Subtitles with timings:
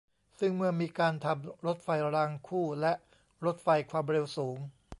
[0.39, 2.93] ซึ่งเมื่อมีการทำรถไฟรางคู่ และ
[3.45, 4.57] รถไฟความเร็วสูง